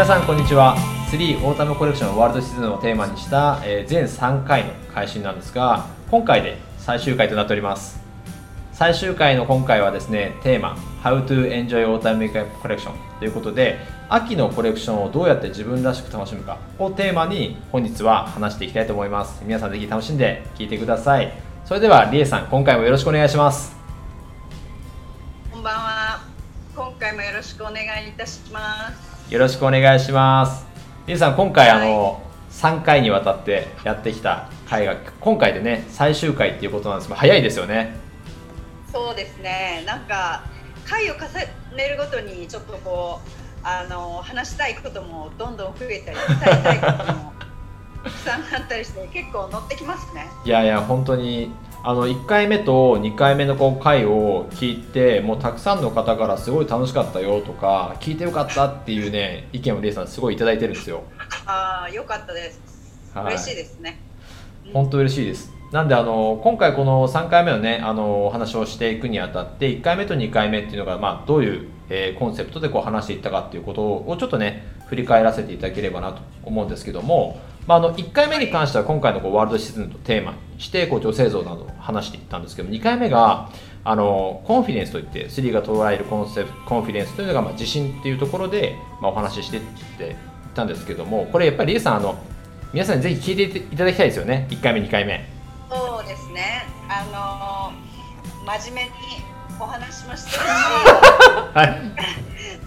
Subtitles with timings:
[0.00, 0.78] 皆さんこんにちは。
[1.10, 8.00] 3オータムコレクションワールドシーズンをテーマにした、え、全3回の配信なんですが今回で最終回となっております。
[8.72, 13.78] 最終回の今回はですねテーマ How to enjoy autumn makeup collection ということで
[14.08, 19.42] 秋のコレクションをどうやって自分らしく楽しむかをテーマに本日は話していきたいと思います。
[19.44, 21.30] 皆さんぜひ楽しんで聞いてください。
[21.66, 23.76] それではりえさん今回もよろしくお願いします。
[25.52, 26.20] こんばんは。
[26.74, 29.09] 今回もよろしくお願いいたします。
[29.30, 30.66] よろしくお願いします。
[31.06, 32.20] りえさん今回、はい、あの
[32.50, 37.94] 3回にわたってやってきた回が今回でね最終回っていうことなんですけど早いですよね。
[38.92, 39.84] そうですね。
[39.86, 40.42] なんか
[40.84, 41.20] 回を重
[41.76, 43.28] ねるごとにちょっとこう
[43.62, 47.32] あの話したいこともどんどん増えたり伝えたいことも
[48.02, 50.26] たくさんあったりして結構乗ってきますね。
[50.44, 61.02] いやいや本当にあの1回目と2回目のこう回を聞いてもうたくさんの方からすごい楽しかったよとか聞いてよかったっていうね意見をレイさんすごい頂いてるんですよ。
[61.46, 62.60] ああよかったです、
[63.14, 63.98] はい、嬉しいですね。
[64.74, 65.60] 本当嬉しいです。
[65.72, 77.40] なんであの今回この3回目のねあのお話をしていくにあたって1回目と2回目っていうのが、まあ、どういう、えー、コンセプトでこう話していったかっていうことをちょっとね振り返らせていただければなと思うんですけども、
[77.70, 83.48] まあ、あの1回目に関しては今回のこうワールドシーズンのテーマにしてこう女性像などを話していったんですけど2回目が
[83.84, 89.62] あのコンフィデンスといって3が捉えるコンセプトコンフィデンスというのが、まあ、自信っていうところで、まあ、お話ししていっ
[89.96, 90.16] て
[90.52, 92.18] たんですけどもこれやっぱりリエさんあの
[92.72, 94.48] 皆さんにぜひ聞いていただきたいですよね。
[94.50, 95.28] 1回目2回目。
[95.70, 96.66] そうですね。
[96.88, 98.90] あのー、真面目に
[99.60, 100.40] お話もしてるし、
[101.54, 101.80] はい、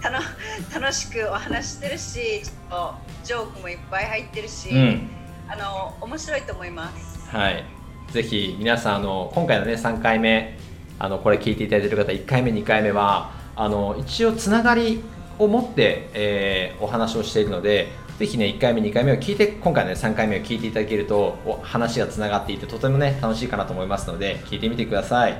[0.74, 5.10] 楽しくお話してるしちょっとジョークもいっぱい入ってるし、うん、
[5.48, 7.28] あの面白いと思います。
[7.30, 7.64] はい。
[8.12, 10.58] ぜひ皆さんあの今回のね3回目
[10.98, 15.02] あのこれ聞いていただいている方1回目2回目はあの一応つながり
[15.38, 25.32] を持って、えー、お話をしているのでぜひね、1回目、2回目を聞いて、今回の、ね、3回目を聞いていただけると、話がつながっていて、とてもね、楽しいかなと思いますので、聞いてみてください。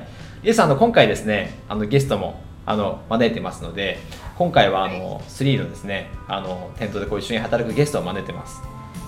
[0.43, 3.99] イエスさん、あの、今回ですね、あの、ゲストも、あの、招いてますので、
[4.37, 8.61] 今回は、あの、3のですね、あの、店頭でこう一緒に働くゲストを招いてます。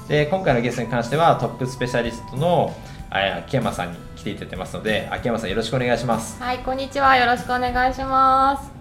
[0.08, 2.74] で、今回のゲストに関しては、トップスペシャリストの、
[3.10, 6.42] 秋山さんに来ていただいてますので、秋山さんよろしくお願いします。
[6.42, 7.18] はい、こんにちは。
[7.18, 8.72] よろしくお願いします。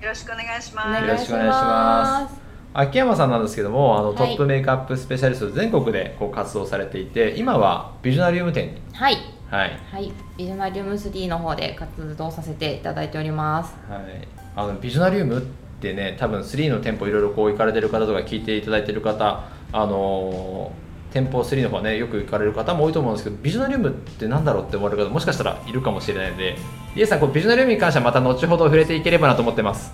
[0.00, 1.02] よろしくお願いします。
[1.02, 2.44] よろしくお願いします。
[2.76, 9.16] 秋山さんなんですけどもあの、トップメイクアップスペシャリスト全国でこう活動されていて今はビジョナリウム店にはい
[9.48, 14.26] はい、はい、ビジョナリウム3の方で活動させていただいております、はい、
[14.56, 15.46] あのビジョナリウム
[15.84, 20.72] ってね多分3の店舗いろいろこう行かれてる方とか聞いていただいてる方あの
[21.12, 26.56] 店舗3の方ねよく行かれる方も多いと思うんですけどビジョナリウムって何だろうって思われる方もしかしたらいるかもしれないので
[26.96, 29.92] リエさんこうビジョナリウムに関してはまた後ほど触れていければなと思ってます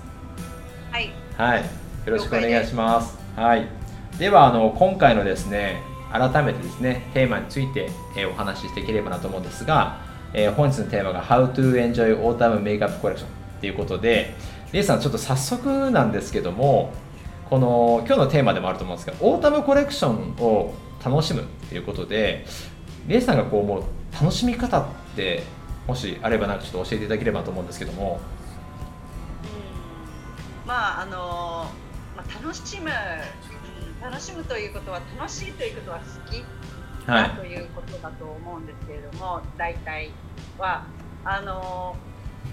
[0.90, 3.18] はいはいよろしくお願いします。
[3.36, 3.68] はい。
[4.18, 10.00] ではあの今回のですね改めてですねテーマについて、えー、お話ししていければなと思うんですが、
[10.32, 13.26] えー、本日のテーマが How to enjoy autumn makeup collection
[13.60, 14.34] ということで、
[14.72, 16.92] レイさんちょっと早速なんですけども、
[17.48, 20.72] この今日のテーマでもあると思うんですけど、オータムコレクションを
[21.04, 22.46] 楽しむということで、
[23.08, 23.82] レイさんがこう思う
[24.12, 24.86] 楽しみ方っ
[25.16, 25.42] て
[25.86, 28.20] もしあればなんかちょっと教えていただければと思うんですけども。
[30.62, 31.90] うん、まああのー
[32.42, 36.44] 楽しむ、うん、楽しむということは楽しいということは好き
[37.06, 40.10] だということだと思うんですけれども、はい、大体
[40.58, 40.84] は。
[41.22, 41.96] あの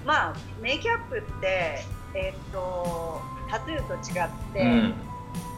[0.06, 1.82] まあメイキャップって
[2.14, 4.94] えっ、ー、とタトゥーと違って、うん、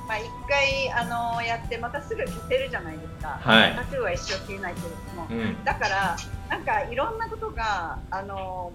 [0.07, 1.05] まあ一回あ
[1.35, 6.17] のやってまたすぐ消せるじゃないですか、はい、タトゥーは一生消えないけれども、うん、だから
[6.49, 8.71] なんかいろんなことがあの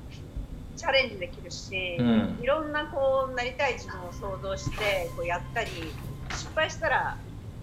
[0.76, 5.70] チャレンジできるし、うん、いろんなこうなりたい自分を想像してこうやったり
[6.30, 7.16] 失敗したら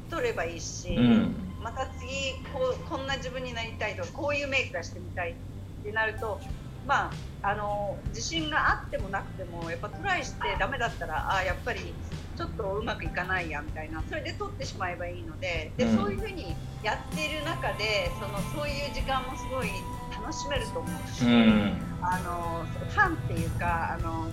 [0.10, 2.08] 取ればいいし、うん、また次
[2.54, 6.40] こうこんな自分になりたいとかこういうメイクがしてみたいってなると
[6.88, 7.12] まあ
[7.44, 11.94] あの自信があってもなくてもやっぱトライしてダメだったらあやっぱり
[12.38, 14.02] ちょっとうまくいかないやみたいな。
[14.10, 15.72] それで取ってしまえばいいので。
[15.78, 19.70] で、うん、そういうふうにやっている中でそのそういう時間もすごい
[20.12, 24.28] 楽しめると思うし、うん、あのファンっていうかあの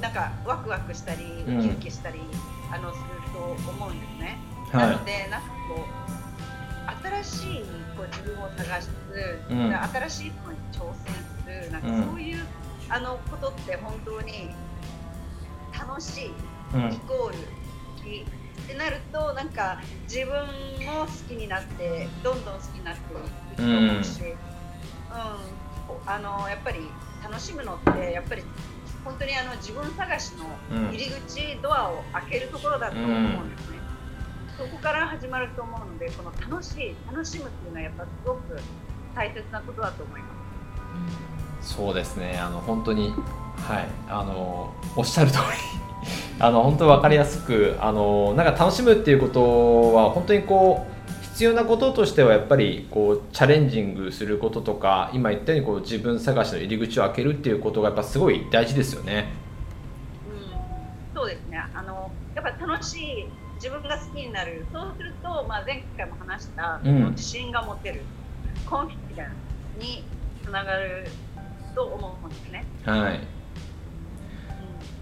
[0.00, 2.20] なんかワクワクしたりウキウキしたり、
[2.72, 4.38] あのすると思うんですね。
[4.72, 6.12] はい、なのでなんかこう
[7.22, 7.64] 新しい
[7.96, 8.90] こう自分を探す、
[9.50, 12.46] うん、新しいことに挑戦するなんかそういう、
[12.88, 14.50] あのことって本当に
[15.78, 16.30] 楽しい、イ
[17.06, 18.24] コール好き
[18.62, 20.34] ってなるとなんか自分
[20.86, 24.22] も好きになってどんどん好きになっていくと思うし。
[25.12, 26.80] うん、あのやっぱり
[27.22, 28.42] 楽しむのってやっぱり
[29.04, 30.46] 本当にあの自分探しの
[30.90, 33.10] 入り口、うん、ドアを開けるところだと思う
[33.44, 33.78] んですね。
[34.56, 38.60] そこから始まると思うのでこの楽しい楽しむっていうのはやっぱすごく
[39.14, 41.41] 大切なことだと思います。
[41.62, 42.38] そうですね。
[42.38, 43.14] あの本当に
[43.56, 43.88] はい。
[44.08, 45.42] あのおっしゃる通り。
[46.40, 59.32] あの本当分かりやすくあのなんか楽しむっていうことは本当にこう必要なこととしてはやっぱりこうチャレンジングすることとか今言ったようにこう自分探しの入り口を開けるっていうことがやっぱすごい大事ですよね。
[61.14, 61.58] うん、そうですね。
[61.72, 64.66] あのやっぱ楽しい自分が好きになる。
[64.72, 68.02] そうすると、まあ、前回も話した、うん、自信が持てる。
[68.68, 69.26] コンフィデン
[69.78, 70.04] スに
[70.44, 71.06] つながる
[71.74, 72.64] と思うんですね。
[72.84, 73.20] はい、うん、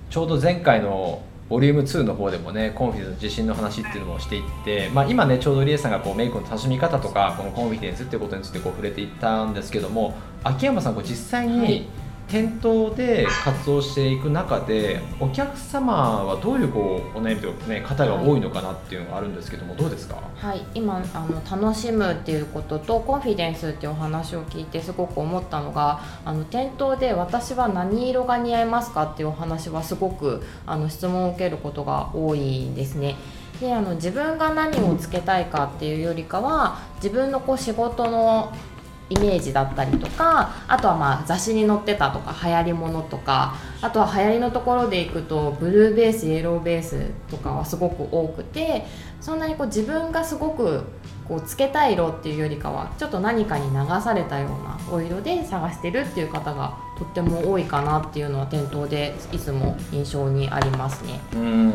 [0.08, 10.14] ちょうど前回のボリューム2の方でもねコンフィデンス自信の話っていうのもしていって、まあ、今ねちょうどリエさんがこうメイクの楽しみ方とかこのコンフィデンスっていうことについてこう触れていったんですけども
[10.44, 11.88] 秋山さんこう実際に
[12.30, 33.16] 店頭で活動していく中でお客様はどういうこうお悩みというか、ね、方が多いのかなっていうのがあるんですけどもどうですか、はい、今あの楽しむっていうこととコンフィデンスっていうお話を聞いてすごく思ったのがあの店頭で私は何色が似合いますかっていうお話はすごくあの質問を受けることが多いんですね。
[33.60, 38.52] であの自分が何をつけたいかっていうよりかは自分のこう仕事の
[39.10, 48.86] イメージだったりとかあとはまあ雑誌に載ってたとか流行りものとかあとは流行りのところでいくとブルーベースイエローベースとかはすごく多くて
[49.20, 50.84] そんなにこう自分がすごく
[51.26, 61.20] こうつけたい色っていうよりかはちょっと何かに流されたようなお色で探してるっていう方がとっても多いかなっていうのは店頭でいつも印象にありますね。
[61.34, 61.72] うん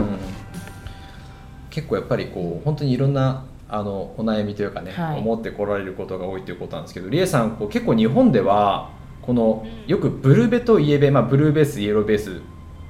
[1.70, 8.92] 結構やっぱりこう本当にいろんなあのお悩みというかね、はい、思ってこられることが多いということなんですけど理恵さんこう結構日本では
[9.22, 12.42] このよくブルベとイエベ、まあ、ブルーベースイエローベース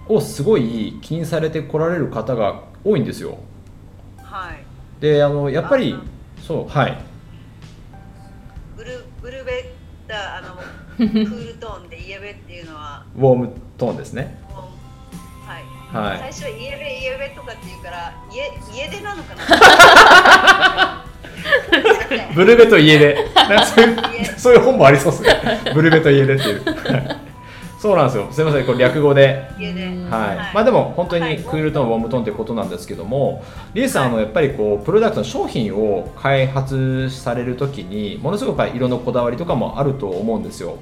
[0.10, 3.38] をすごい気にされてこられる方が多いんですよ。
[4.18, 5.95] はい、であのやっぱり
[6.42, 6.98] そうはい。
[8.75, 9.74] ブルブルベ
[10.07, 10.56] だあの
[10.98, 13.04] クールトーンでイエベっていうのは。
[13.16, 14.44] ウォームトーンですね。
[16.00, 21.06] はい、最初家出家出とかって言うから家家出なのかな？
[22.36, 23.18] ブルベと家出
[23.65, 23.95] そういう
[24.38, 25.62] そういう本もありそうですね。
[25.74, 26.62] ブルベと家出っていう。
[27.80, 28.27] そうなんですよ。
[28.31, 28.65] すみません。
[28.65, 29.47] これ略語で。
[30.09, 33.44] はい、まあでも本当にクールトーン、ウォームトーンってことなんですけども
[33.74, 40.77] リエさん、あのやっぱりこうプロダクトの商品を開発されるときにものすごく色のこだわりとかもあると思うんですよ。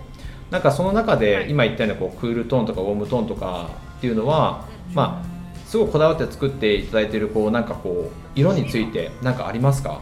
[0.50, 10.01] なんかその中で今言ったようなこうクールトーンとかウォームトーンとかっていうのはまあ、すごいこだわって作っていただいているこうなんかこう色について何かありますか、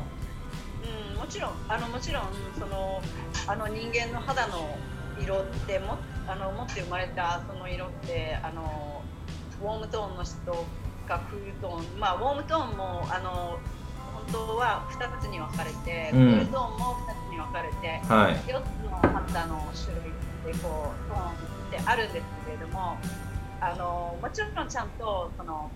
[1.13, 2.23] うん、もちろんあのもちろん
[2.59, 3.01] その
[3.47, 4.77] あの人間の肌の
[5.21, 5.97] 色っても
[6.27, 9.01] あの持って生まれたその色ってあの
[9.61, 10.33] ウォームトーンの人
[11.07, 13.59] かクールトーンまあウォームトーンもあの
[14.31, 21.33] 本当は2つに分かれて、うん、クールトーンも2つに分かれて、はい、4つの肌の種類でこうトーンっ
[21.71, 22.97] てあるんですけれども
[23.61, 25.69] あのもちろんちゃんとその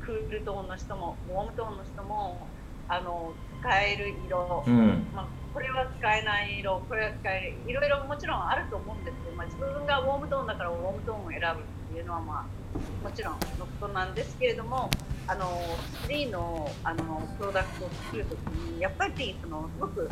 [0.00, 2.46] クールトーンの人もウォームトーンの人も
[2.88, 14.88] あの使える色、うん、まあ、これは使えない色これは使えるいろいろもちろんあると思うんですけど、まあ、自分がウォームトーンだからウォームトーンを選ぶっていうのは、まあ、もちろんのことなんですけれども
[15.26, 15.60] あの
[16.06, 20.08] 3のあのプロダクトを作るときにやっぱりそのすごく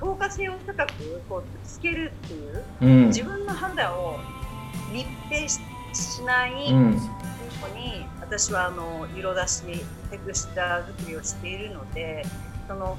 [0.00, 0.92] 透過性を高く
[1.28, 4.18] こうつけるっていう、うん、自分の肌を
[4.92, 6.52] 密閉してしない
[7.60, 9.62] 子に、私はあの色出し
[10.10, 12.24] テクスチャー作りをしているので
[12.66, 12.96] その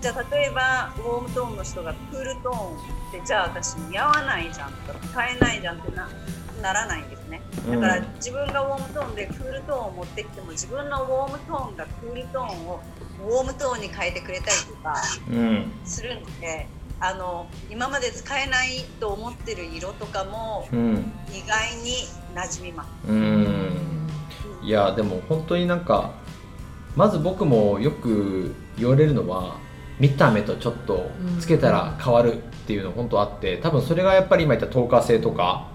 [0.00, 6.08] じゃあ例えばウォームトーンの人がクールトーンってじゃあ私似合わないじゃんとか使えないじゃんってな
[6.60, 7.40] ならないんですね。
[7.68, 12.80] だから自分がウォームトーンでクールトーンを持ってきても自分のウォームトーンがクールトーンを
[13.26, 14.96] ウォームトーンに変えてくれたりとか
[15.84, 16.66] するので。
[16.76, 21.96] うんあの今まで使えないと思ってる色とかも、意外に
[22.34, 22.88] 馴染みます。
[23.08, 24.08] うん。
[24.62, 26.12] いやでも本当になんか
[26.94, 29.56] まず僕もよく言われるのは
[29.98, 31.10] 見た目とちょっと
[31.40, 32.36] つけたら変わるっ
[32.66, 35.68] ていうの本当あって多分それがやっぱり今言った透過性とか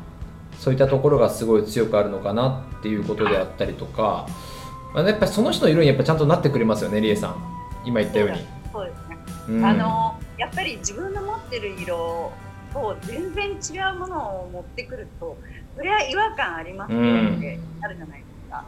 [0.57, 4.27] そういったところがすごい強くあるのかなっていうことであったりとか、
[4.93, 7.57] まあ、やっぱりその人の色にやっぱちゃんとなってくれますよねりえさん。
[7.85, 8.37] 今言ったように。
[8.73, 9.17] そうですね、
[9.49, 12.31] うん、あのやっぱり自分の持ってる色
[12.73, 15.37] と全然違うものを持ってくると
[15.77, 17.01] それは違和感ありますよっ
[17.39, 18.65] てあるじゃないですか、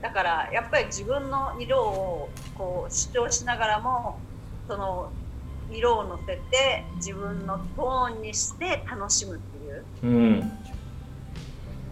[0.00, 4.20] だからやっぱり自分の色をこう主張しながらも
[4.68, 5.10] その
[5.72, 10.44] 色をのせて自分のトーンにして楽しむっていう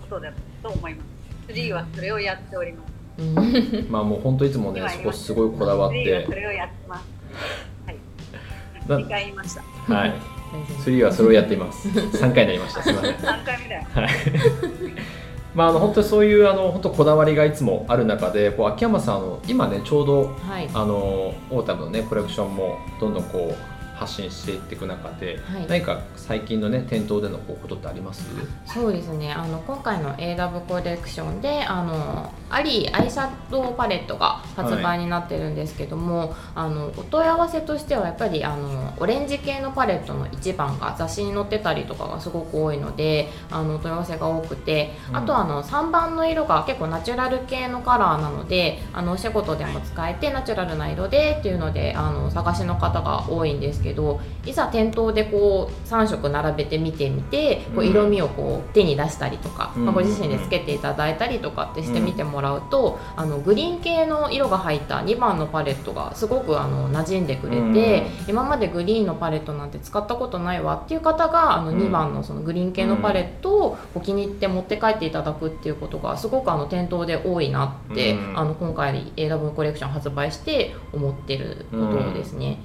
[0.03, 1.03] ことだと思いま
[1.49, 1.53] す。
[1.53, 2.91] 3はそれをやっております。
[3.91, 6.25] まあもう本当いつもねそこすごいこだわって。
[6.27, 6.99] それをやってます。
[7.33, 7.70] はい
[8.99, 9.95] 2回言いました。
[9.95, 10.15] はい。
[10.85, 11.89] 3はそれをやっています。
[11.89, 12.83] 3回になりました。
[12.83, 13.15] すみません。
[13.15, 13.87] 3回目だよ。
[13.95, 14.09] はい。
[15.55, 20.95] まあ、あの本当にそういうあの本当こだわりがいつもある中でこう秋山さんあの今ねちょうど、はい、あの
[21.51, 28.25] オータムのねコレクションもどんどんこう発信していっていく中で、はい、何か最近のね店頭でのことってあります？
[28.65, 29.31] そうですね。
[29.33, 82.59] あの今回の AW コレクションであのアリーアイシャドウパレットが発売になってるんですけども、はい、あのお問い合わせとしてはやっぱりあのオレンジ系のパレットの1番が雑誌に載ってたりとかがすごく多いのであのお問い合わせが多くて、うん、あとあの3番の色が結構ナチュラル系のカラーなのであのお仕事でも使えてナチュラルな色でっていうのであの探しの方が多いんですけどけどいざ店頭でこう3色並べて見てみてこう色味をこう手に出したりとか、まあ、ご自身でつけていただいたりとかってしてみてもらうと、あのグリーン系の色が入った2番のパレットがすごくあの馴染んでくれて、今までグリーンのパレットなんて使ったことないわっていう方があの2番のそのグリーン系のパレットをお気に入って持って帰っていただくっていうことがすごくあの店頭で多いなって、あの今回 AW コレクション発売して思ってることですね。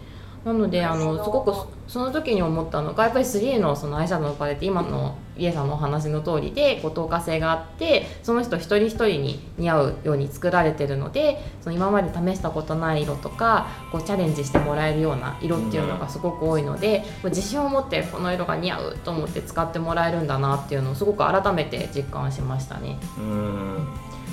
[0.46, 1.52] なのであのすごく
[1.88, 23.00] その時に思ったのがやっぱり3のそのアイシャドウのパレット今のリエさんのお話の通りでこう透過性があってその人一人一人に似合うように作られてるのでその今まで試したことない色とかこうチャレンジしてもらえるような色っていうのがすごく多いので、うん、自信を持ってこの色が似合うと思って使ってもらえるんだなっていうのをすごく改めて実感しましたね。
[23.18, 23.76] うん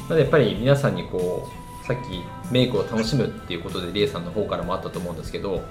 [0.02, 1.48] なのでやっぱり皆さんにこ
[1.82, 5.62] うさっきメイクを楽しむっていうことでリエさんの方からもあったと思うんですけど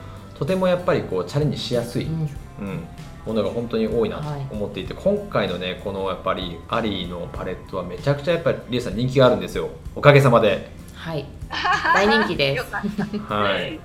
[0.41, 2.21] とてもやっぱりこうチャレンジしやすい、うん、
[2.61, 2.83] うん、
[3.27, 9.69] ものが本当に多いなと思っていて、はい、今回のねこのやっぱりアリーのパレットはめちゃくちゃやっぱりリエさん人気があるんですよ。
[9.95, 10.71] おかげさまで。
[10.95, 11.27] はい。
[11.93, 12.65] 大人気です。
[13.29, 13.79] はい。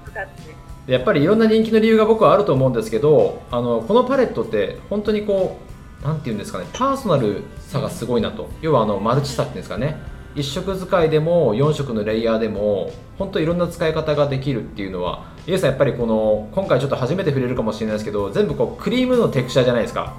[0.86, 5.58] でやっぱりいろんな人気の理由が僕はあると思うんですけどあのこのパレットって本当にこ
[6.02, 8.48] うなんていうんですかねパーソナルさがすごいなと。
[8.62, 9.98] 要はあのマルチさっていうんですかね
[10.36, 20.14] 1色使いでも4色のレイヤーでも本当いろんな使い方ができるっていうのはイエさんやっぱりこの今回ちょっと初めて触れるかもしれないですけど全部こうクリームのテクスチャーじゃないですか。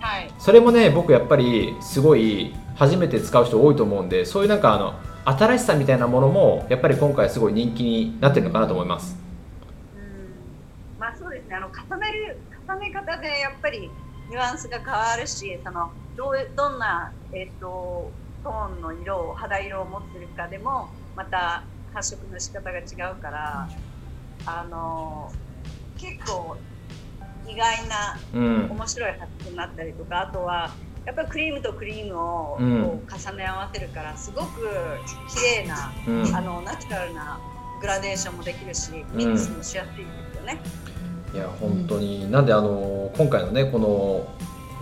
[0.00, 0.30] はい。
[0.38, 4.94] それもね僕やっぱりすごい初めて使う人多いと思うんでそういうなんかあの
[5.24, 9.16] 新しさみたいなものもやっぱり今回すごい人気になってるのかなと思います。
[9.96, 11.00] うん。
[11.00, 11.56] まあそうですね。
[11.56, 13.90] あの重ねる重ね方でやっぱり
[14.28, 18.10] ニュアンスが変わるしそのどうどんなえっ、ー、と
[18.42, 22.82] トーンの色を肌色を持ってるかでもまた発色の仕方が違
[23.12, 23.68] うから
[24.46, 25.30] あの
[25.98, 26.56] 結構
[27.46, 30.70] 意外な面白い発色になったりとか、あとは
[31.04, 34.68] やっぱりクリームとクリームをこう重ね合わせるからすごく
[35.28, 37.40] 綺麗な、うん、あのナチュラルな
[37.80, 40.60] グラデーションもできるしミックスもしやすいですよね。
[41.34, 42.30] いや本当に。
[42.30, 44.26] なんであの今回のねこの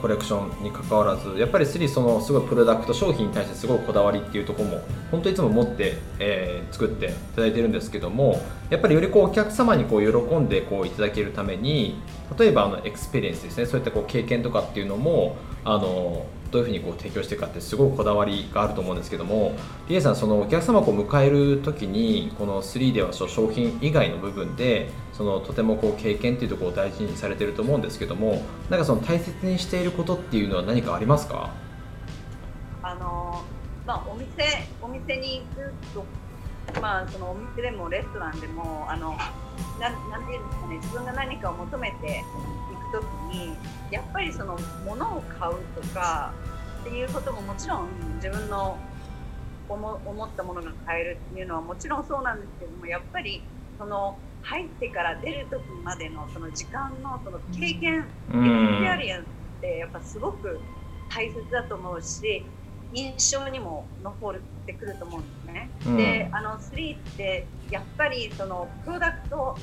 [0.01, 8.41] コレクションに関わらずやっぱり THREE そのすごいプロダクト商品に対してすごいこだわりっていうとこも本当いつも持って、えー、作っていただいてるんですけども
[8.71, 12.01] やっぱりよりこうお客様にこう喜んでこういただけるために
[12.39, 19.53] 例えばあの experience ですねそういったこう経験とかっていうのもあのどういうふうにこう提供していくかってすごいこだわりがあると思うんですけども
[19.89, 31.51] リエさんそのお客様をこう迎える時にこの3では商品以外の部分でそのとてもこう経験っていうところを大事にされてると思うんですけどもなんかその大切にしていることっていうのは何かありますか？
[32.83, 33.43] あの
[33.87, 35.73] まあ、お店お店に行く
[36.73, 39.17] と、まあ、そのお店でもレストランでもあの
[39.81, 42.23] ななんていうんですかね自分が何かを求めて
[43.29, 43.55] に
[43.91, 46.33] やっぱりその物を買うとか
[46.81, 48.77] っていうことももちろん自分の
[49.69, 53.43] 思思ったものが買えるっていうのはもちろんそうなんですけどもやっぱり
[53.79, 59.25] その入ってから出る時までのその時間のその経験、 experience っ
[59.61, 60.61] てやっぱすごく
[61.11, 62.45] 大切だと思うし
[62.95, 64.35] 印象にも残っ
[64.67, 65.71] てくると思うんですね。
[65.87, 69.57] うん、であの3ってやっぱりそのプロダクト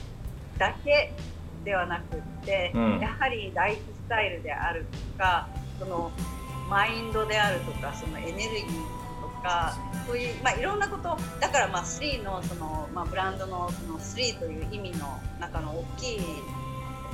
[0.57, 1.13] だけ
[1.65, 6.12] ではなくって、うん、やはりライフスタイルであるとかその
[6.69, 8.65] マインドであるとかそのエネルギー
[9.22, 9.75] とか
[10.07, 16.19] そういう、まあ、いろんなことだからまあ3のその、まあ、ブランドのその3という意味の中の大きい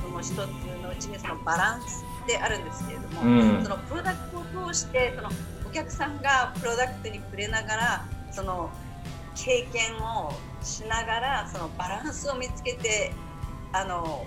[0.02, 5.28] その一つのうちにそのバランスであるんですけれども、うん、そのプロダクトを通してその
[5.66, 8.70] お客さんがプロダクトに触れながらその
[9.34, 10.32] 経験を
[10.62, 13.12] しながらそのバランスを見つけて
[13.72, 14.26] あの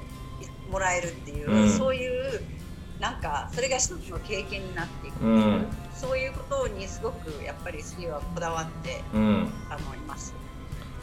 [0.72, 2.42] もらえるっていう、うん、そういう
[3.00, 9.48] なんかそれが一つの経験になっていく、うん、そういうことにすごくやっぱりスリーはこだわって、うん。
[9.70, 10.34] あのいます。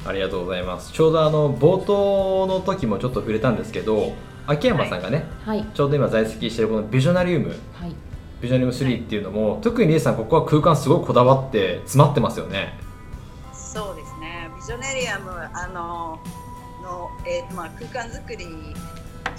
[0.04, 0.92] ありがとうございます。
[0.92, 4.14] ちょうどあの冒頭の時もちょっと触れたんですけど
[4.46, 5.64] 秋山さんがね、はい。
[5.74, 7.50] ちょうど今在籍しているこのビジョナリウム。
[7.74, 7.94] はい。
[8.40, 12.78] ビジョナリウム3っていうのも、特にリエさんここは空間すごいこだわって詰まってますよね。
[13.52, 14.50] そうですね。
[14.56, 16.18] ビジョネリアムあの
[16.92, 18.46] のえっ、とまあ空間作り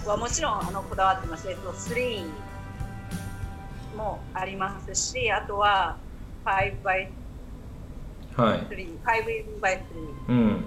[0.05, 1.49] はもちろんあのこだわってます。
[1.49, 2.25] えっ、と3
[3.95, 5.97] もありますし、あとは
[6.45, 7.09] 5 by
[8.35, 9.79] はい3、5 by
[10.27, 10.65] うん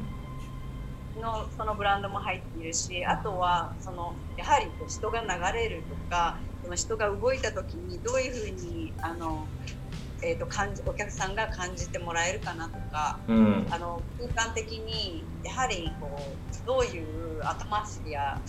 [1.17, 5.29] 3のそのブランドも入っているし、あとはそのやはりこう人が流
[5.59, 9.47] れるとか、その人が動いた時にどういうふうにあの
[10.23, 13.19] えっ、と感じお客さんが感じてもらえるかなとか。
[13.29, 18.41] うんあの空間的にやはりこうどういうアトマスフィア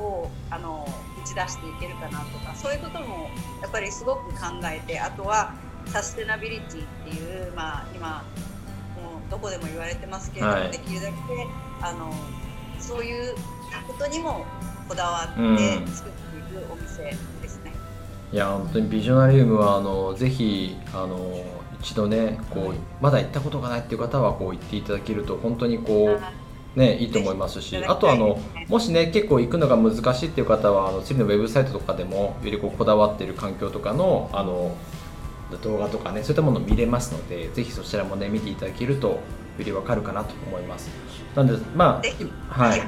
[0.00, 0.86] をあの
[1.22, 3.28] 打ち出していけるかなとかそういうことも
[3.62, 5.54] やっぱりすごく考えてあとは
[5.86, 8.24] サステナビリティっていう、まあ、今
[8.96, 11.14] もうどこでも言われてますけれども、はいできるだけ
[11.82, 12.12] あの
[12.78, 13.34] そういう
[13.86, 14.44] ことにも
[14.88, 17.39] こだわってうん作っていくお店ですね。
[18.32, 21.44] いや本当にビジョナリウムはあのぜひあの
[21.80, 22.78] 一度ねこう、はい。
[23.00, 26.18] まだ行ったことがないっていう方はこう行っていただけると本当にこ
[26.76, 34.76] うねいいと思いますしあとあのもしね結構行くのが難しいっていう方はあの釣りのウェブサイトとかでもよりこうこだわっている環境とかのあの
[35.62, 39.20] 動画とかねそういったものを見れますのでぜひそちらもね見ていただけるとよ
[39.58, 40.88] りわかるかなと思います。
[41.34, 42.00] なんでま
[42.48, 42.80] あはい。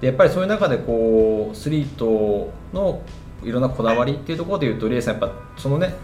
[0.00, 3.00] でやっぱりそういう中でこうスリートの
[3.46, 5.94] いろんなこだわりっていうところでいうとリエさんやっぱそのね、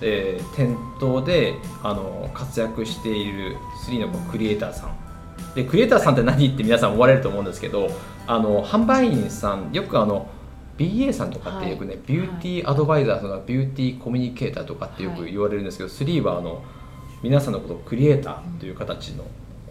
[0.00, 4.96] えー店頭であの活躍しているスリーのこうクリエイターさん。
[5.54, 7.90] でクリエイターさんって何って皆さん思われると思うんですけど
[8.26, 10.30] あの販売員さんよくあの
[10.78, 16.64] BA さんとかってよくね、ビューティーアドバイザーとかビューティーコミュニケーターとかってよく言われるんですけど、スリーはあの
[17.22, 19.24] 皆さんのことをクリエイターという形の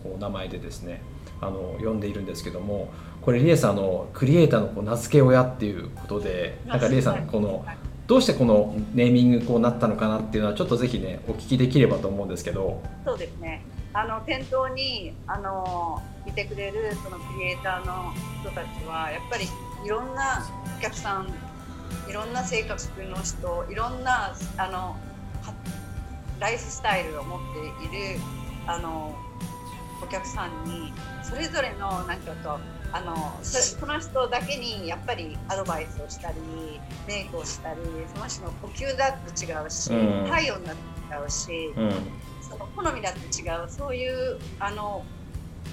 [0.04, 1.02] こう名前でですね
[1.42, 7.66] あの呼んでいるんですけどもこれリエさんあのクリエイターのこう名付け親っていうことでなんかリエさんこの
[8.08, 12.82] どうしてこのネーミングこうなったのかなっていうのはちょっとぜひねお聞きできればと思うんですけど。
[13.06, 13.64] そうですね。
[13.94, 19.46] あの店頭にあのいてくれるそのクリエイターの人たちはやっぱり
[19.86, 20.46] いろんな
[20.78, 21.28] お客さん、
[22.10, 25.54] いろんな性格の人、いろんなあのは
[26.40, 27.40] ライフスタイルを持っ
[27.82, 28.20] ている
[28.66, 29.16] あの
[30.02, 36.36] お客さんにそれぞれのなんかこうあのそその人だけにやっぱりアドバイスをしたり
[37.08, 37.80] メイクをしたり
[38.14, 40.30] その人の呼吸だって違うし、うん。
[40.30, 40.82] 体温だって
[41.16, 41.74] 違うし。
[41.76, 41.92] うん。
[42.42, 43.70] その好みだって違う。
[43.70, 45.06] そういうあの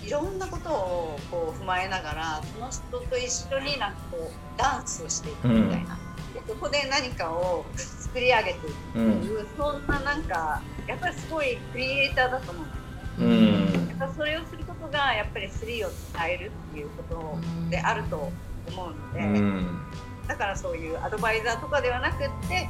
[0.04, 5.98] いろんなことをこう踏まえながらその人と一緒になんかこうダンスをしていくみたいな、
[6.33, 12.88] でそこで何かを作り上げていくっていう、そんななんかやっぱりすごいクリエイターだと思うんです
[13.20, 13.88] うん。
[13.88, 17.38] やっぱそれをするがやっぱりスリーを伝えるっていうこと
[17.70, 18.31] であると
[18.68, 19.81] 思うので、うん。
[20.27, 22.68] だからそういうアドバイザーとかではなくって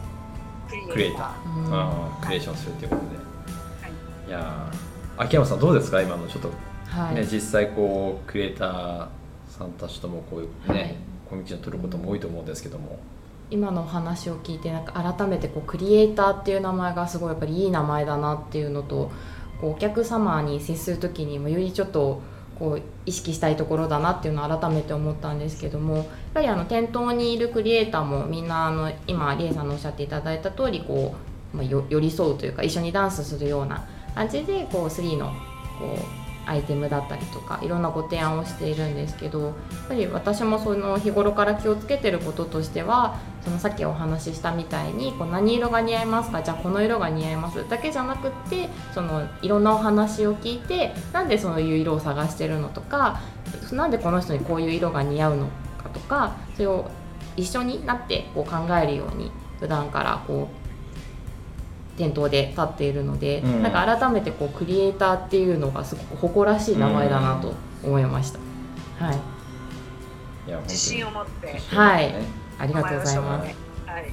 [0.69, 0.93] クリエイター。
[0.93, 1.67] クリエイター。
[1.67, 1.75] うん。
[1.75, 3.23] あークリエーションするっていうことで、は
[3.89, 4.29] い。
[4.29, 5.23] い、やー。
[5.23, 6.01] 秋山さんどうですか？
[6.01, 6.51] 今のちょっと
[6.87, 9.09] はい、ね、実際こうクリエイター
[9.49, 10.95] さんたちともこういうね、はい。
[11.29, 12.99] コミュニケーション取ることも多いと思うんですけども、
[13.51, 19.11] 今のお話を聞いてなんか改めてこうクリエイターっていう名前がすごいやっぱりいい名前だなっていうのと
[19.61, 22.23] こうお客様に接する時にもよりちょっと
[22.59, 31.15] こう意識したいところだなっていうのを改めて思ったんですけどもやっぱりあの店頭にいるクリエイターもみんなあの今リエさんのおっしゃっていただいた通りこ
[31.55, 35.27] う、寄り添うというか一緒にダンスするような感じでこう3の
[35.79, 39.55] こうアイテムだったりとかいろんなご提案をしているんですけどやっ
[39.89, 53.21] ぱり私もその日頃から気をつけてることとしてはそのさっきお話ししたみたいにこう何色が似合いますかじゃあこの色が似合いますだけじゃなくってそのいろんなお話を聞いてなんでそういう色を探してるのとか
[53.73, 55.47] なんでこの人にこういう色が似合うの
[55.83, 56.91] かとかそれを
[57.37, 59.31] 一緒になってこう考えるように
[59.61, 60.58] 普段からこう
[61.99, 63.63] 店頭で立っているので、うん。
[63.63, 67.53] なんか改めてこうクリエイターっていうのがすごく誇らしい名前だなと
[67.85, 68.39] 思いました。
[69.05, 70.63] はい、いや本当に。
[70.63, 71.59] 自信を持って。
[71.77, 72.07] はい。
[72.13, 72.23] ね。
[72.59, 73.47] ありがとうございます。
[73.87, 74.13] はい。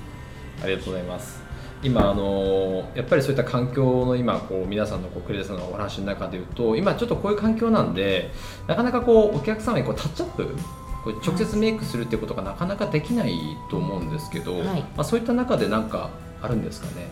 [0.63, 1.45] ありがとうございます。
[1.83, 8.31] 今あのやっぱりそういった環境の今こう皆さんのこうクリエイターさんのお話の中で言うと今ちょっとこういう環境なんで
[8.65, 10.55] なかなかこうお客様にこうタッチアップ
[11.03, 13.37] こう直接メイクするっていうことがなかなかできない
[13.69, 14.81] と思うんですけど、はい。
[14.81, 16.09] まあ、そういった中で何か
[16.41, 17.11] あるんですかね。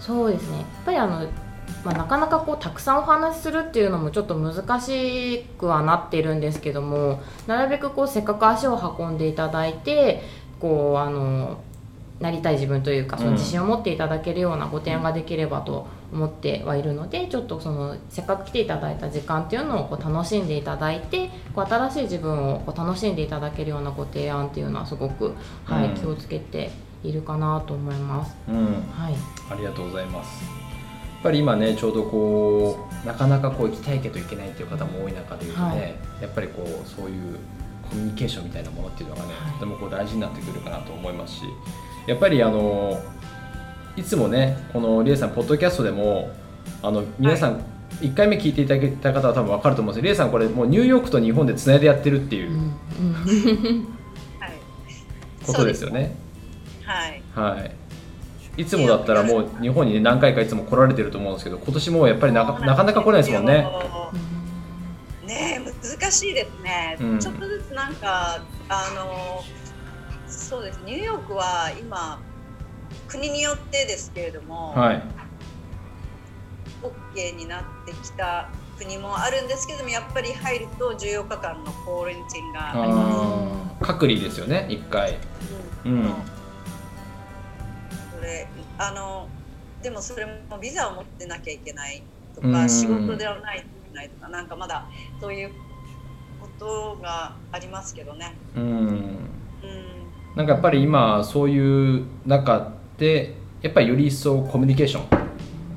[0.00, 0.58] そうですね。
[0.58, 1.26] やっぱりあの、
[1.84, 10.22] まあ、なかなかこうたくさんお話しするっていうのもちょっと難しくはなっているんですけどもなるべくこうせっかく足を運んでいただいて
[10.58, 11.60] こうあの
[12.20, 25.34] なりたい自分というかその自信を持っていただけるようなご提案ができればと思ってはいるのでちょっとそのせっかく来ていただいた時間っていうのをこう楽しんでいただいてこう新しい自分をこう楽しんでいただけるようなご提案っていうのはすごく、
[25.64, 25.94] はいうん。
[25.94, 26.70] 気をつけて
[27.02, 28.36] いるかなと思います。
[28.48, 28.56] うん。
[28.92, 29.14] はい。
[29.50, 30.44] ありがとうございます。
[30.44, 30.50] や
[31.20, 35.78] っぱり今ねちょうどこうなかなかこう行きたいけど行けないっていう方も多い中でいうとね、はい。
[36.22, 37.38] やっぱりこうそういう
[37.88, 39.52] コミュニケーションみたいなものっていうのがね、はい。
[39.52, 41.42] とてもこう大事になってくるかなと思いますし
[42.06, 42.98] やっぱりあの
[43.96, 46.30] いつもねこのリエさんポッドキャストでも
[46.82, 47.62] あの皆さん、
[48.00, 52.50] 1回目聞いていただけた方は多分分かると思うんですけどリエさんこれもうニューヨークと日本でつないでやってるっていう。
[52.50, 53.14] うんうん。
[54.38, 54.52] はい。
[55.46, 56.16] ことですよね。
[56.90, 57.22] はい。
[57.34, 57.74] はい。
[58.56, 63.66] いつもだったらもう日本にね何回かいつも来られてると思うんですけど今年もやっぱりなかなかなか来ないですもんね。
[65.24, 69.44] ねえ難しいですね、うんちょっとずつなんかあの
[70.26, 72.20] そうですニューヨークは今
[73.06, 75.02] 国によってですけれども、はい。
[77.14, 78.48] OK になってきた
[78.78, 83.84] 国もあるんですけどもやっぱり入ると14日間のコーレンティンがあります。
[83.86, 85.18] 隔離ですよね一回。
[85.84, 86.39] うんそ
[88.30, 88.46] れ
[88.78, 89.28] あの
[89.82, 92.02] でもそれもビザを持ってなきゃいけない
[92.34, 94.86] とか、うん仕事ではないといけないとかなんかまだ
[95.20, 95.50] そういう
[96.40, 98.34] ことがありますけどね。
[98.56, 98.62] うん。
[98.62, 99.30] うん
[100.36, 105.06] なんかやっぱり今そういう中でやっぱりより一層コミュニケーションっ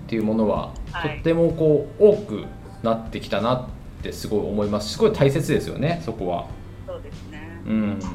[0.07, 2.45] ていうものはとはいってもこう多く
[2.83, 3.67] なってきたなっ
[4.03, 4.93] てすごい思います。
[4.93, 6.47] すごい大切ですよねそこは。
[6.85, 7.61] そうですね。
[7.65, 7.99] うん。
[7.99, 8.09] 直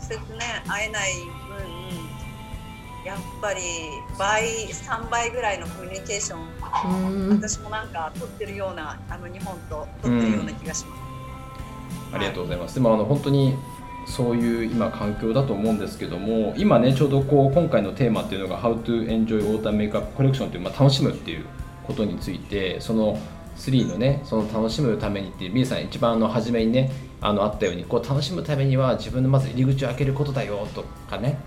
[0.00, 1.45] 接ね会えない分
[3.06, 3.60] やっぱり
[4.18, 6.40] 倍3倍ぐらいのコミュニケーション
[7.12, 11.02] うん私もなんか取ってるようなあの日本と取ってるような気がします。
[12.12, 12.74] ありがとうございます。
[12.74, 13.54] でもあの本当に
[14.06, 21.44] そういう今環境だと思うんですけども今ねちょうどこう今回のテーマっていうのが「How to Enjoy Autumn Makeup Collection」という、まあ、楽しむっていう
[21.86, 23.16] ことについてその
[23.56, 26.90] 3のねその楽しむためにっていうみえさん一番あの初めにね
[27.20, 31.38] あのあったようにこう楽しむためには自分のまず入り口を開けることだよとかね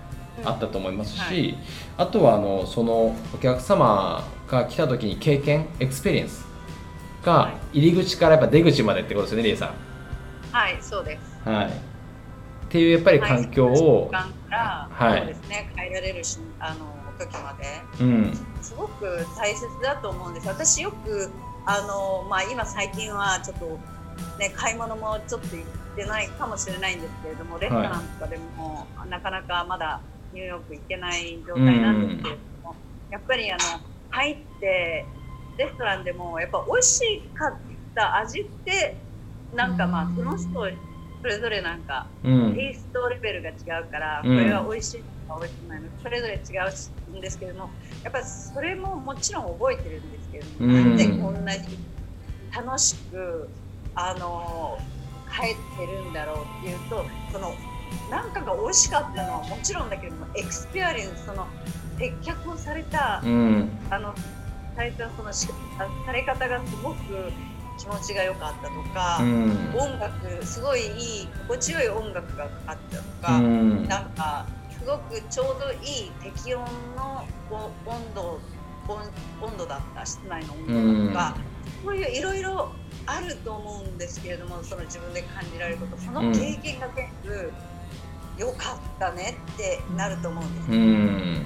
[0.46, 1.58] あったと思いますし、はい
[1.98, 6.46] あとはあのそのお客様が来た時に経験 experience
[7.24, 9.74] が入り口からやっぱ出口までってことですよねりえさん。
[10.52, 11.50] はい、そうです。
[11.50, 11.72] はい、っ
[12.70, 14.10] ていうやっぱり環境を、
[14.50, 18.04] はい、そうですね、変えられるしあの時まで。
[18.04, 18.38] うん。
[18.62, 20.48] すごく大切だと思うんです。
[20.48, 21.30] 私よく
[21.66, 23.80] あのまあ今最近はちょっと
[24.40, 30.02] ね買い物もちょっと行ってないかもしれないんですけれども、レストランとかでも、なかなかまだ
[30.34, 32.76] ニューヨーク行けない状態なんですけれども、
[33.12, 33.60] やっぱりあの
[34.10, 35.06] 入って
[35.58, 37.54] レストランでもやっぱ美味しかっ
[37.96, 38.96] た味って
[39.54, 40.50] なんかまあその人
[41.22, 42.56] それぞれなんかうん。
[42.56, 46.38] テイストレベルが違うから、うんこれは美味しいのか美味しくないのかそれぞれ違
[47.16, 47.70] うんですけれども
[48.04, 50.74] やっぱりそれももちろん覚えてるんですけれども、うん。
[50.74, 51.64] なんでこんなに
[52.56, 53.50] 楽しく
[53.96, 54.78] あの
[55.30, 57.54] 帰ってるんだろうっていうとその
[58.10, 61.48] なんかが美味しかったのはもちろんだけれどもエクスペアリエンスその
[61.98, 63.70] 接客をされた、うん。
[63.90, 64.16] あの
[64.76, 65.48] されたそのさ
[66.14, 67.32] れ方がすごく
[67.78, 69.20] 気持ちが良かったとか。
[69.22, 69.76] うん。
[69.76, 73.88] 音楽すごいいい心地よい音楽がかかったとうか、ん。
[73.88, 77.56] なんかすごくちょうどいい適温のお
[77.90, 78.40] 温度
[78.88, 79.02] 温
[79.42, 81.36] 温度だった室内の温度とか、
[81.84, 82.72] そういういろいろ
[83.06, 87.54] あると思うんですけれどもその自分で感じられることその経験が全部
[88.40, 90.72] 良かったねってなると思うんです。
[90.72, 90.84] よ、うん。
[90.84, 91.46] うん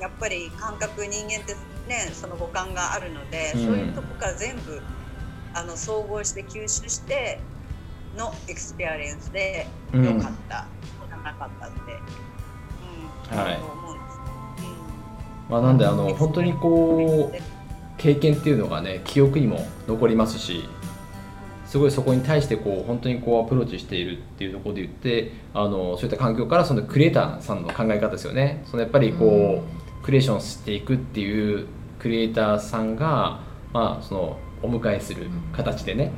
[0.00, 1.54] やっぱり感覚人間って
[1.86, 3.66] ねその五感があるので、うん。
[3.66, 4.80] そういうとこから全部
[5.52, 7.40] あの総合して吸収して
[8.16, 10.04] のエクスペアレンスでうん。
[10.04, 10.66] 良かった、
[10.98, 11.78] そうじゃなかったって、
[13.32, 13.56] うんはい。
[13.56, 14.18] 思うんです、
[15.50, 15.96] まあなんであうん。
[15.98, 17.38] の本当にこう
[17.98, 20.66] 経験っていうのがね記憶にも残りますし
[21.70, 28.64] すごいそこに対してこう本当にこうアプローチしているっていうところで言ってあのそういった環境からそのクリエイターさんの考え方ですよね。
[28.66, 29.62] そのやっぱりこ
[30.00, 31.66] う、クリエーションしていくっていう
[32.00, 33.40] クリエイターさんが、
[33.72, 36.10] まあ、そのお迎えする形でね、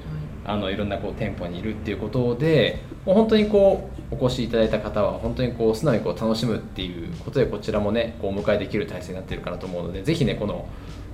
[0.46, 10.66] あのいろんなこう店舗にいるっていうことでもう本当にこうお越しいただいた方は本当にこう素直にこう楽しむっていうことでこちらもねこうお迎えできる体制になっているかなと思うのでぜひねこの、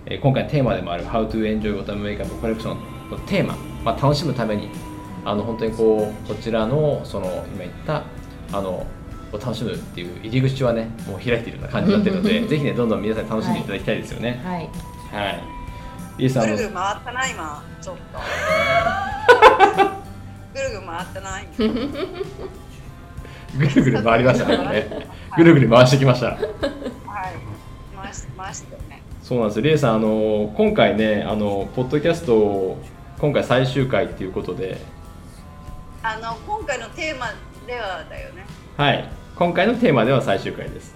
[0.07, 2.77] えー今回のテーマでもある「How to Enjoy Autumn Makeup Collection」
[3.11, 4.71] のテーマ、まあ、楽しむために
[5.25, 8.05] あの本当にこうこちらのその今言った
[8.53, 8.87] あの
[9.33, 14.41] を楽しむっていう入り口はねもう開いているような感じになっているのでぜひねどんどん皆さんに楽しんでいただきたいですよね。
[14.45, 14.69] はい
[15.13, 15.43] はい。
[16.19, 18.19] リエさんぐるぐる回ったな今ちょっと
[20.55, 21.69] ぐるぐる回ったな今
[23.59, 24.57] ぐるぐる回りましたね。
[24.57, 24.89] これ
[25.37, 26.27] ぐるぐる回してきました。
[26.27, 26.39] はい、
[27.97, 29.03] 回し回してね。
[29.23, 32.79] そうなんですよ、リエさん、あの今回ね、あのポッドキャスト
[33.19, 34.79] 今回最終回っていうことで。
[36.03, 37.27] あの今回のテーマ
[37.67, 38.47] ではだよね。
[38.77, 40.95] はい、今回のテーマでは最終回です。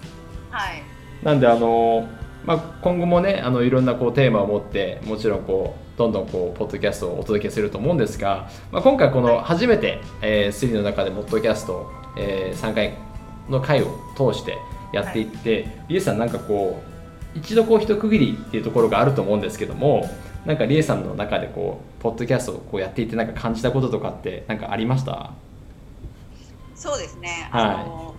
[0.51, 0.83] はい。
[1.25, 2.09] なんであの
[2.45, 12.95] まあ、今後もねあのいろんなこうテーマを持ってもちろんこうどんどんこうポッドキャストをお届けすると思うんですが、まあ、今回この初めて、えー、3の中でポッドキャスト、えー、3回
[13.49, 14.59] の回を通して
[14.93, 16.83] やっていって、はい、リエさんなんかこ
[17.35, 20.09] う一度こう一区切りっていうところがあると思うんですけども
[20.45, 25.33] なんかリエさんの中でこうポッドキャストをこうやっていてなんか感じたこととかって何かありました？
[26.75, 28.15] そうですね、はい、あの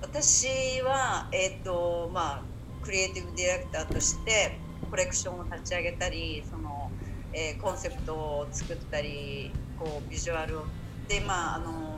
[0.00, 2.42] 私は、えーとまあ、
[2.82, 4.58] クリエイティブディレクターとして
[4.90, 6.90] コレクションを立ち上げたりその、
[7.32, 10.64] えー、コンセプトを作ったりこうビジュアルを。
[11.08, 11.91] でまああの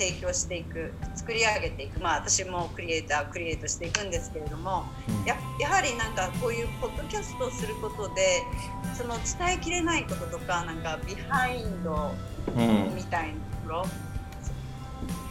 [0.00, 2.00] 提供していく作り上げていく。
[2.00, 4.86] まあ私もクリエイタークリエイトしていくんですけれども、
[5.26, 8.42] ややはりなんかこういうポッドキャストをすることで
[8.94, 12.12] その伝えきれないこととかなんかビハインド
[12.96, 13.86] みたいなところ、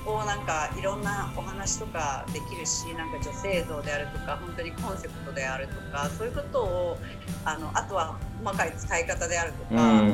[0.05, 6.97] こうなんかいろんなお話とかできるしなんか女性像であるとか本当にコンセプトであるとかそういうことを
[7.43, 10.09] あのあとは細かい使い方であるとか、うん、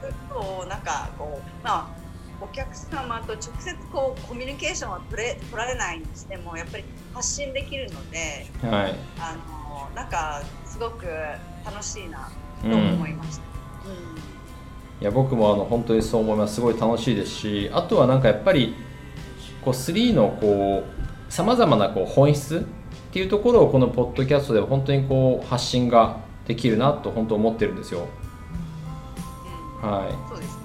[0.00, 1.97] そういうことをなんかこうまあ
[2.40, 11.06] お客様と直接こうコミュニケーションは取れ取られないにしてもやっぱり発信できるので、はい、あのなんかすごく
[11.64, 12.30] 楽しいな
[12.62, 13.42] と思いました。
[13.84, 14.16] うん、うん、
[15.00, 18.74] いや僕もあの本当にそう思いますすごい楽しいですしあとはなんかやっぱり
[19.64, 20.84] こう3のこ
[21.28, 22.66] うさまざまなこう本質
[23.08, 28.06] っていうところをこのポッドキャストでは本当にこう発信ができるなと本当思ってるんですよ。
[29.80, 30.28] はい。
[30.30, 30.57] そうですね。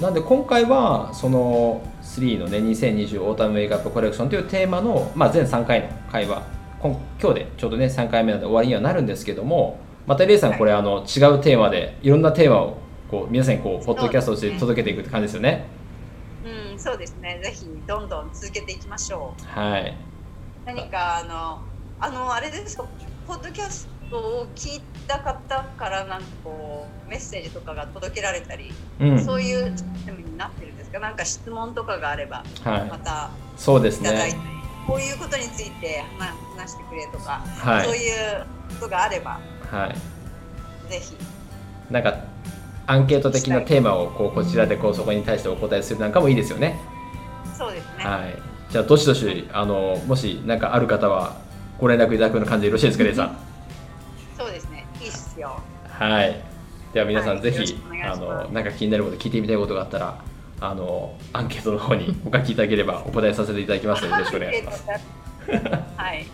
[0.00, 6.42] なんで今回はその3のね2020オータムウェイクアップコレクションというテーマの、まあ、全3回の会話
[6.80, 12.78] 今今日でちょうどね3回目なので終わりにはなるんですけどもまたレイさんこれ、あの違うテーマでいろんなテーマを
[13.10, 15.66] こう皆さんにこうポッドキャストとして届けていくって感じですよね。
[16.78, 17.40] そうですね。
[17.42, 19.44] ぜひどんどん続けていきましょう。
[19.44, 19.94] はい。
[20.64, 21.60] 何かあの
[22.00, 22.86] あのあれですか？
[23.26, 30.98] ポッドキャストを聞いた方からなんかこうメッセージとかが届けられたり、うん、そういうシステムになってるんですか？
[30.98, 34.34] なんか質問とかがあれば、はい、またそうですね
[34.86, 36.02] こういうことについて
[36.56, 38.46] 話してくれとか、はい、そういう
[38.80, 39.38] ことがあれば、
[39.70, 39.86] は
[40.88, 41.14] い、ぜひ
[41.90, 42.24] なんか
[42.86, 46.80] アンケート的なテーマをこうこちらでこうそこに対してお答えするなんかもいいですよね。
[47.54, 48.04] そうですね。
[48.04, 48.38] はい。
[48.70, 51.36] じゃあどしどしあのもし何かある方は
[51.78, 53.47] ご連絡いただくような感じでよろしいですか、レイさん？
[55.98, 56.40] はい。
[56.92, 60.24] では皆さん、はい、ぜひあのなんか気になること聞いてみたいことがあったら
[60.60, 64.84] あのアンケートの方に お書きいただければお答えさせていただきますのでよろしくお願いします。
[65.96, 66.26] はい。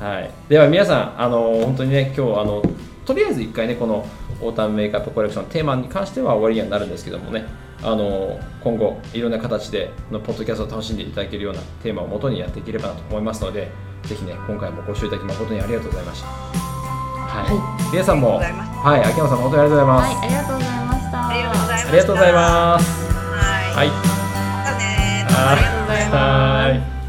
[0.00, 0.30] はい。
[0.48, 2.62] では皆さんあの本当にね今日あの
[3.06, 4.04] とりあえず一回ねこの
[4.40, 7.44] オータムメイクアップコレクションテーマに関しては終わりにはなるんですけどもね
[7.82, 13.70] あの今後いろんな形でのポッドキャストを楽しんでいただけるようなテーマをもとにやっていければなと思いますので
[14.04, 16.71] ぜひね今回もご視聴いただき誠にありがとうございました
[17.32, 18.36] はい、皆さんも。
[18.36, 18.44] は
[18.98, 19.04] い。
[19.04, 21.28] 秋山さんも本当にありがとうございます、はい、ありがとうございました。
[21.28, 22.84] ありがとうございます。
[23.72, 23.94] はい、ま
[24.64, 27.01] たねありがとうございます